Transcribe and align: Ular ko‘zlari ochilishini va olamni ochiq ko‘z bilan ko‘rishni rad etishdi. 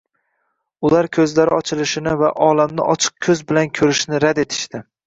Ular 0.89 1.09
ko‘zlari 1.17 1.53
ochilishini 1.59 2.17
va 2.25 2.33
olamni 2.49 2.87
ochiq 2.95 3.17
ko‘z 3.29 3.47
bilan 3.53 3.75
ko‘rishni 3.79 4.27
rad 4.27 4.45
etishdi. 4.49 4.89